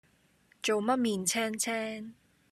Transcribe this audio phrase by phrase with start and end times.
[0.63, 2.15] 做乜面青青